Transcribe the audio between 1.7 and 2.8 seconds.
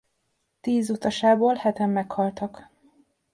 meghaltak.